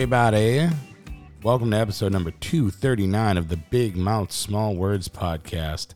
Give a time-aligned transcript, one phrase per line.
[0.00, 0.66] Everybody.
[1.42, 5.88] Welcome to episode number 239 of the Big Mouth Small Words podcast.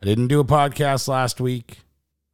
[0.00, 1.80] I didn't do a podcast last week,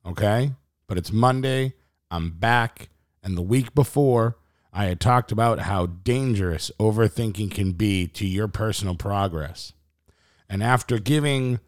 [0.05, 0.52] okay?
[0.87, 1.73] But it's Monday.
[2.11, 2.91] I'm back.
[3.23, 4.37] And the week before,
[4.71, 9.73] I had talked about how dangerous overthinking can be to your personal progress.
[10.47, 11.59] And after giving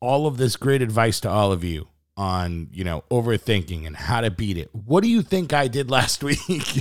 [0.00, 4.20] all of this great advice to all of you on, you know, overthinking and how
[4.20, 6.80] to beat it, what do you think I did last week?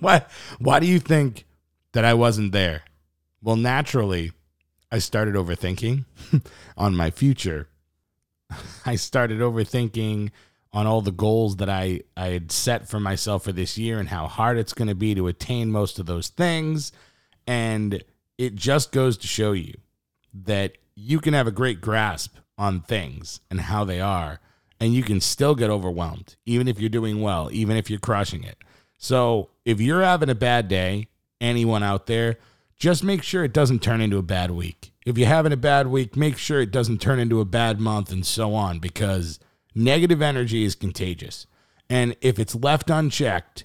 [0.00, 0.24] why
[0.58, 1.46] why do you think
[1.92, 2.82] that I wasn't there?
[3.42, 4.32] Well, naturally,
[4.90, 6.04] I started overthinking
[6.76, 7.68] on my future.
[8.86, 10.30] I started overthinking
[10.72, 14.08] on all the goals that I, I had set for myself for this year and
[14.08, 16.92] how hard it's going to be to attain most of those things.
[17.46, 18.02] And
[18.36, 19.74] it just goes to show you
[20.44, 24.40] that you can have a great grasp on things and how they are,
[24.80, 28.44] and you can still get overwhelmed, even if you're doing well, even if you're crushing
[28.44, 28.58] it.
[28.98, 31.08] So if you're having a bad day,
[31.40, 32.38] anyone out there,
[32.76, 34.92] just make sure it doesn't turn into a bad week.
[35.04, 38.12] If you're having a bad week, make sure it doesn't turn into a bad month
[38.12, 39.40] and so on because
[39.74, 41.46] negative energy is contagious.
[41.90, 43.64] And if it's left unchecked,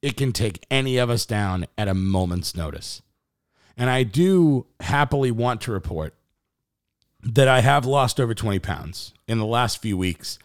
[0.00, 3.02] it can take any of us down at a moment's notice.
[3.76, 6.14] And I do happily want to report
[7.22, 10.38] that I have lost over 20 pounds in the last few weeks.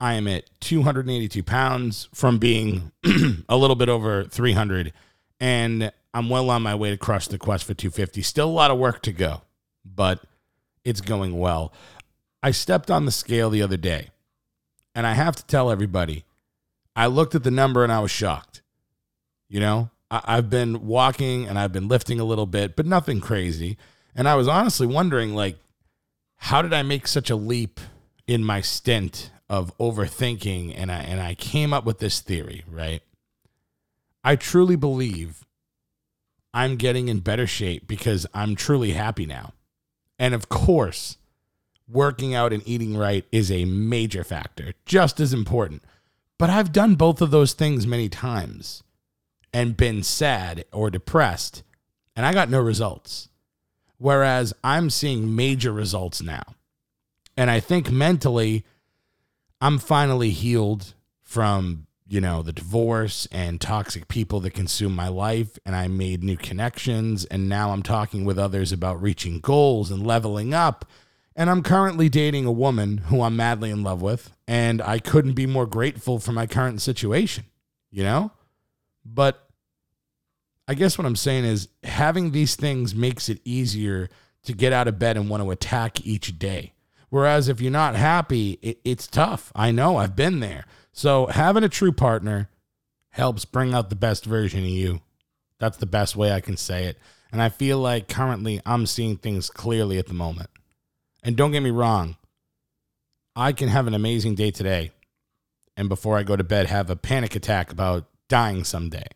[0.00, 2.92] I am at 282 pounds from being
[3.48, 4.92] a little bit over 300,
[5.38, 8.22] and I'm well on my way to crush the quest for 250.
[8.22, 9.42] Still a lot of work to go,
[9.84, 10.20] but
[10.84, 11.72] it's going well.
[12.42, 14.08] I stepped on the scale the other day,
[14.94, 16.24] and I have to tell everybody,
[16.96, 18.62] I looked at the number and I was shocked.
[19.48, 23.20] You know, I, I've been walking and I've been lifting a little bit, but nothing
[23.20, 23.76] crazy.
[24.14, 25.58] And I was honestly wondering, like,
[26.40, 27.80] how did I make such a leap
[28.26, 30.74] in my stint of overthinking?
[30.76, 33.02] And I and I came up with this theory, right?
[34.24, 35.46] I truly believe
[36.52, 39.52] I'm getting in better shape because I'm truly happy now.
[40.18, 41.18] And of course,
[41.86, 45.82] working out and eating right is a major factor, just as important.
[46.38, 48.82] But I've done both of those things many times
[49.52, 51.62] and been sad or depressed,
[52.16, 53.29] and I got no results.
[54.00, 56.54] Whereas I'm seeing major results now.
[57.36, 58.64] And I think mentally,
[59.60, 65.58] I'm finally healed from, you know, the divorce and toxic people that consume my life.
[65.66, 67.26] And I made new connections.
[67.26, 70.86] And now I'm talking with others about reaching goals and leveling up.
[71.36, 74.32] And I'm currently dating a woman who I'm madly in love with.
[74.48, 77.44] And I couldn't be more grateful for my current situation,
[77.90, 78.32] you know?
[79.04, 79.46] But
[80.70, 84.08] I guess what I'm saying is having these things makes it easier
[84.44, 86.74] to get out of bed and want to attack each day.
[87.08, 89.50] Whereas if you're not happy, it, it's tough.
[89.56, 90.66] I know, I've been there.
[90.92, 92.50] So having a true partner
[93.08, 95.00] helps bring out the best version of you.
[95.58, 96.98] That's the best way I can say it.
[97.32, 100.50] And I feel like currently I'm seeing things clearly at the moment.
[101.24, 102.14] And don't get me wrong,
[103.34, 104.92] I can have an amazing day today.
[105.76, 109.06] And before I go to bed, have a panic attack about dying someday.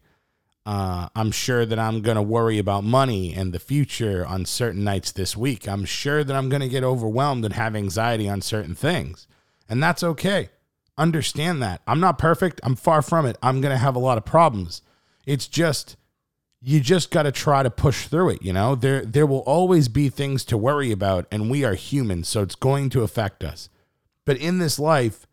[0.67, 4.83] Uh, I'm sure that I'm going to worry about money and the future on certain
[4.83, 5.69] nights this week.
[5.69, 9.29] I'm sure that I'm going to get overwhelmed and have anxiety on certain things.
[9.69, 10.49] And that's okay.
[10.97, 11.83] Understand that.
[11.87, 12.61] I'm not perfect.
[12.63, 13.37] I'm far from it.
[13.43, 14.81] I'm going to have a lot of problems.
[15.27, 15.97] It's just
[16.63, 18.75] you just got to try to push through it, you know?
[18.75, 22.55] There there will always be things to worry about and we are humans, so it's
[22.55, 23.69] going to affect us.
[24.25, 25.27] But in this life,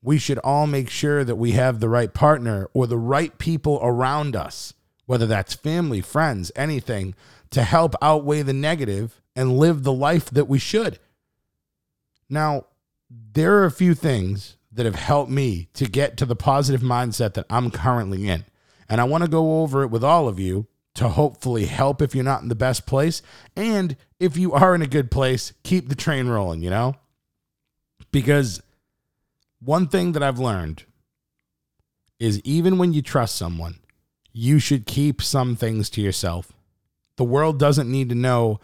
[0.00, 3.78] we should all make sure that we have the right partner or the right people
[3.82, 4.72] around us
[5.08, 7.14] whether that's family, friends, anything,
[7.48, 10.98] to help outweigh the negative and live the life that we should.
[12.28, 12.66] Now,
[13.08, 17.32] there are a few things that have helped me to get to the positive mindset
[17.32, 18.44] that I'm currently in.
[18.86, 20.66] And I want to go over it with all of you
[20.96, 23.22] to hopefully help if you're not in the best place.
[23.56, 26.96] And if you are in a good place, keep the train rolling, you know?
[28.12, 28.60] Because
[29.58, 30.84] one thing that I've learned
[32.20, 33.78] is even when you trust someone,
[34.38, 36.52] you should keep some things to yourself.
[37.16, 38.60] The world doesn't need to know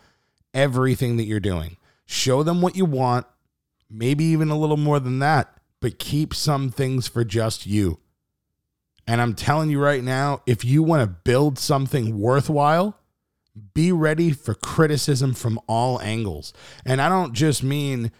[0.54, 1.78] everything that you're doing.
[2.06, 3.26] Show them what you want,
[3.90, 7.98] maybe even a little more than that, but keep some things for just you.
[9.08, 12.96] And I'm telling you right now, if you want to build something worthwhile,
[13.74, 16.52] be ready for criticism from all angles.
[16.86, 18.12] And I don't just mean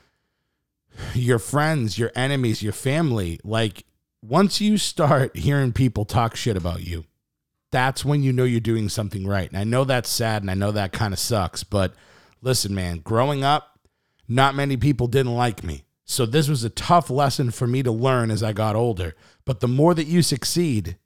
[1.15, 3.39] your friends, your enemies, your family.
[3.45, 3.85] Like,
[4.23, 7.05] once you start hearing people talk shit about you,
[7.75, 9.49] that's when you know you're doing something right.
[9.49, 11.93] And I know that's sad and I know that kind of sucks, but
[12.41, 13.79] listen, man, growing up,
[14.29, 15.85] not many people didn't like me.
[16.05, 19.17] So this was a tough lesson for me to learn as I got older.
[19.45, 20.99] But the more that you succeed,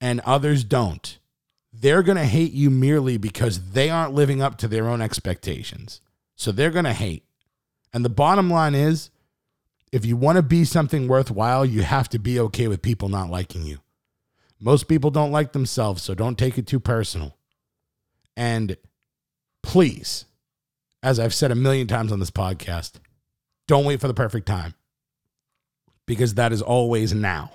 [0.00, 1.18] and others don't,
[1.72, 6.00] they're going to hate you merely because they aren't living up to their own expectations.
[6.36, 7.24] So they're going to hate.
[7.92, 9.10] And the bottom line is
[9.92, 13.30] if you want to be something worthwhile, you have to be okay with people not
[13.30, 13.78] liking you.
[14.60, 17.36] Most people don't like themselves, so don't take it too personal.
[18.36, 18.76] And
[19.62, 20.24] please,
[21.02, 22.94] as I've said a million times on this podcast,
[23.66, 24.74] don't wait for the perfect time
[26.06, 27.52] because that is always now.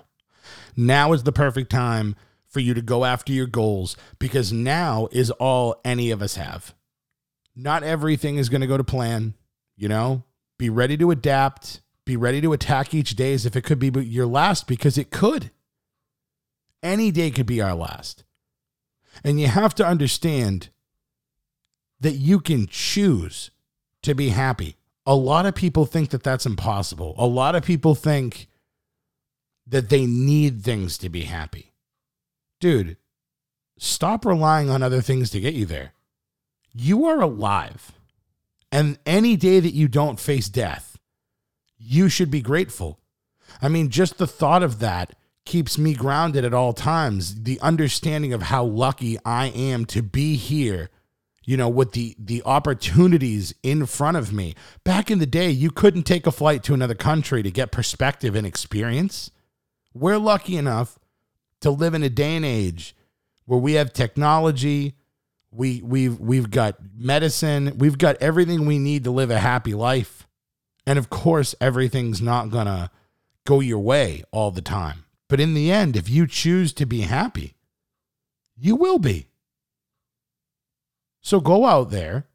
[0.77, 2.15] Now is the perfect time
[2.47, 6.73] for you to go after your goals because now is all any of us have.
[7.55, 9.33] Not everything is going to go to plan,
[9.75, 10.23] you know?
[10.57, 13.91] Be ready to adapt, be ready to attack each day as if it could be
[14.05, 15.51] your last because it could.
[16.83, 18.23] Any day could be our last.
[19.23, 20.69] And you have to understand
[21.99, 23.49] that you can choose
[24.01, 24.75] to be happy.
[25.05, 27.15] A lot of people think that that's impossible.
[27.17, 28.47] A lot of people think
[29.65, 31.71] that they need things to be happy.
[32.59, 32.97] Dude,
[33.77, 35.93] stop relying on other things to get you there.
[36.73, 37.93] You are alive.
[38.71, 40.97] And any day that you don't face death,
[41.77, 42.99] you should be grateful.
[43.61, 45.15] I mean, just the thought of that
[45.45, 47.43] keeps me grounded at all times.
[47.43, 50.89] The understanding of how lucky I am to be here,
[51.43, 54.55] you know, with the the opportunities in front of me.
[54.83, 58.35] Back in the day, you couldn't take a flight to another country to get perspective
[58.35, 59.31] and experience.
[59.93, 60.97] We're lucky enough
[61.61, 62.95] to live in a day and age
[63.45, 64.95] where we have technology,
[65.51, 70.27] we we've we've got medicine, we've got everything we need to live a happy life.
[70.85, 72.89] And of course, everything's not going to
[73.45, 75.02] go your way all the time.
[75.29, 77.55] But in the end, if you choose to be happy,
[78.55, 79.27] you will be.
[81.21, 82.27] So go out there,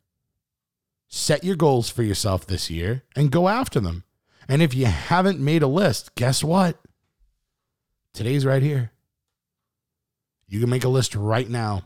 [1.06, 4.05] set your goals for yourself this year, and go after them.
[4.49, 6.79] And if you haven't made a list, guess what?
[8.14, 8.93] Today's right here.
[10.49, 11.82] You can make a list right now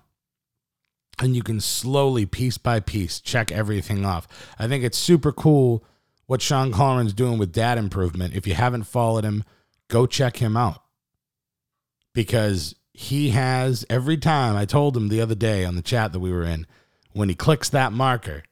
[1.21, 4.27] and you can slowly, piece by piece, check everything off.
[4.59, 5.85] I think it's super cool
[6.27, 8.35] what Sean Collins doing with dad improvement.
[8.35, 9.45] If you haven't followed him,
[9.89, 10.82] go check him out
[12.13, 16.21] because he has every time I told him the other day on the chat that
[16.21, 16.67] we were in,
[17.13, 18.43] when he clicks that marker,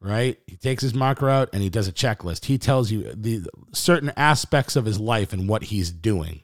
[0.00, 0.38] right?
[0.46, 2.46] He takes his marker out and he does a checklist.
[2.46, 6.42] He tells you the certain aspects of his life and what he's doing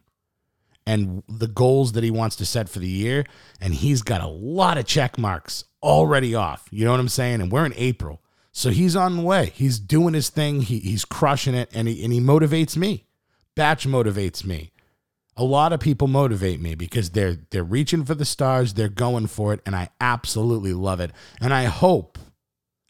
[0.86, 3.24] and the goals that he wants to set for the year.
[3.60, 6.68] And he's got a lot of check marks already off.
[6.70, 7.40] You know what I'm saying?
[7.40, 8.22] And we're in April.
[8.52, 9.52] So he's on the way.
[9.54, 10.62] He's doing his thing.
[10.62, 13.04] He, he's crushing it and he, and he motivates me.
[13.54, 14.72] Batch motivates me
[15.36, 19.26] a lot of people motivate me because they're they're reaching for the stars, they're going
[19.26, 21.12] for it, and I absolutely love it.
[21.40, 22.18] And I hope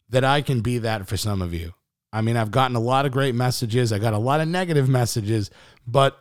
[0.09, 1.73] that I can be that for some of you.
[2.13, 4.87] I mean, I've gotten a lot of great messages, I got a lot of negative
[4.87, 5.51] messages,
[5.85, 6.19] but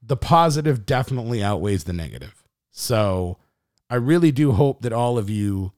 [0.00, 2.44] the positive definitely outweighs the negative.
[2.70, 3.38] So,
[3.90, 5.72] I really do hope that all of you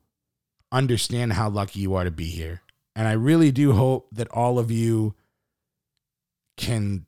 [0.71, 2.63] understand how lucky you are to be here.
[2.95, 5.15] And I really do hope that all of you
[6.57, 7.07] can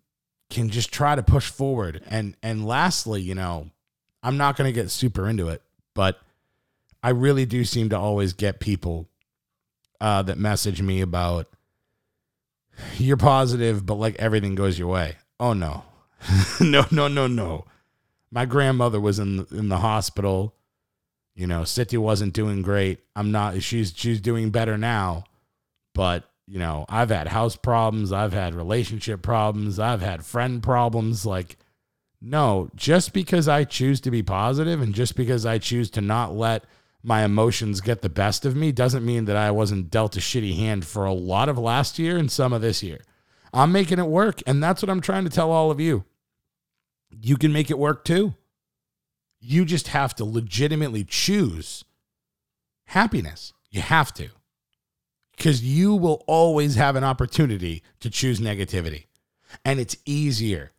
[0.50, 2.02] can just try to push forward.
[2.08, 3.70] And and lastly, you know,
[4.22, 5.62] I'm not going to get super into it,
[5.94, 6.18] but
[7.02, 9.08] I really do seem to always get people
[10.00, 11.48] uh, that message me about
[12.98, 15.16] you're positive, but like everything goes your way.
[15.38, 15.84] Oh no,
[16.60, 17.64] no, no, no, no.
[18.30, 20.54] My grandmother was in in the hospital.
[21.34, 23.00] You know, City wasn't doing great.
[23.16, 23.62] I'm not.
[23.62, 25.24] She's she's doing better now,
[25.94, 31.24] but you know, I've had house problems, I've had relationship problems, I've had friend problems.
[31.24, 31.56] Like,
[32.20, 36.34] no, just because I choose to be positive and just because I choose to not
[36.34, 36.64] let
[37.04, 40.56] my emotions get the best of me doesn't mean that I wasn't dealt a shitty
[40.56, 42.98] hand for a lot of last year and some of this year.
[43.54, 44.42] I'm making it work.
[44.44, 46.04] And that's what I'm trying to tell all of you.
[47.22, 48.34] You can make it work too.
[49.38, 51.84] You just have to legitimately choose
[52.86, 53.52] happiness.
[53.70, 54.30] You have to
[55.40, 59.06] because you will always have an opportunity to choose negativity.
[59.64, 60.72] And it's easier.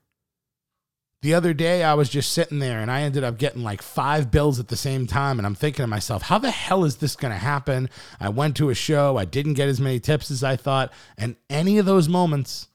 [1.23, 4.29] The other day, I was just sitting there and I ended up getting like five
[4.29, 5.39] bills at the same time.
[5.39, 7.89] And I'm thinking to myself, how the hell is this going to happen?
[8.19, 10.93] I went to a show, I didn't get as many tips as I thought.
[11.17, 12.67] And any of those moments,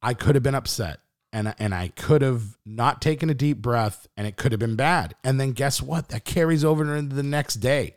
[0.00, 1.00] I could have been upset
[1.32, 4.76] and, and I could have not taken a deep breath and it could have been
[4.76, 5.16] bad.
[5.24, 6.10] And then guess what?
[6.10, 7.96] That carries over into the next day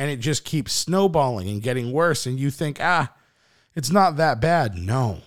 [0.00, 2.24] and it just keeps snowballing and getting worse.
[2.24, 3.12] And you think, ah,
[3.74, 4.74] it's not that bad.
[4.74, 5.18] No,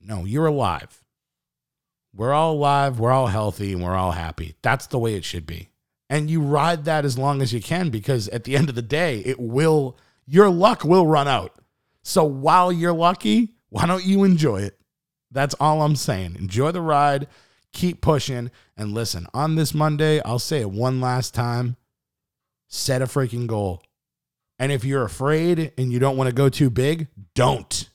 [0.00, 1.02] no, you're alive.
[2.14, 4.54] We're all alive, we're all healthy, and we're all happy.
[4.62, 5.70] That's the way it should be.
[6.08, 8.82] And you ride that as long as you can because at the end of the
[8.82, 11.56] day, it will, your luck will run out.
[12.04, 14.78] So while you're lucky, why don't you enjoy it?
[15.32, 16.36] That's all I'm saying.
[16.36, 17.26] Enjoy the ride,
[17.72, 18.52] keep pushing.
[18.76, 21.74] And listen, on this Monday, I'll say it one last time
[22.68, 23.82] set a freaking goal.
[24.60, 27.88] And if you're afraid and you don't want to go too big, don't.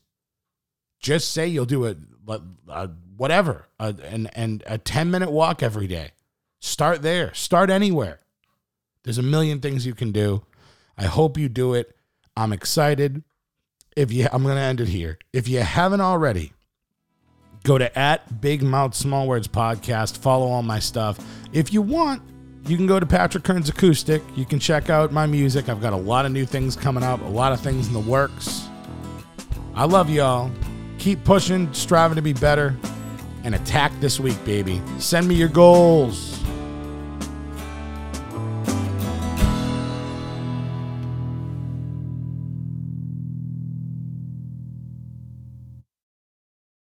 [1.00, 1.98] Just say you'll do it,
[2.68, 6.12] uh, whatever, uh, and, and a 10 minute walk every day.
[6.60, 8.20] Start there, start anywhere.
[9.04, 10.44] There's a million things you can do.
[10.98, 11.96] I hope you do it.
[12.36, 13.24] I'm excited.
[13.96, 15.20] If you, I'm to end it here.
[15.32, 16.54] If you haven't already,
[17.64, 20.18] go to at Big Mouth Small Words Podcast.
[20.18, 21.20] Follow all my stuff.
[21.54, 22.24] If you want,
[22.68, 24.24] you can go to Patrick Kearns Acoustic.
[24.36, 25.70] You can check out my music.
[25.70, 28.00] I've got a lot of new things coming up, a lot of things in the
[28.00, 28.68] works.
[29.76, 30.50] I love y'all.
[30.98, 32.76] Keep pushing, striving to be better,
[33.44, 34.82] and attack this week, baby.
[34.98, 36.35] Send me your goals.